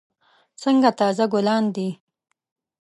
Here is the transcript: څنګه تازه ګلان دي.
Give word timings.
څنګه 0.61 0.89
تازه 0.99 1.25
ګلان 1.33 1.65
دي. 1.75 1.89